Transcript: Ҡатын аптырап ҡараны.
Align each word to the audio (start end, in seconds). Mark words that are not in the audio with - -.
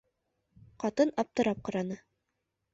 Ҡатын 0.85 1.13
аптырап 1.25 1.63
ҡараны. 1.71 2.03